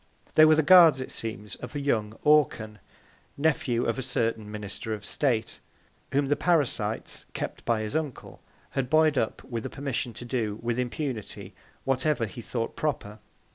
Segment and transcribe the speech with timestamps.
[0.33, 2.79] They were the Guards, it seems, of young Orcan
[3.37, 5.59] (Nephew of a certain Minister of State)
[6.11, 8.41] whom the Parasites, kept by his Uncle,
[8.71, 11.53] had buoy'd up with a Permission to do, with Impunity,
[11.83, 13.19] whatever he thought proper.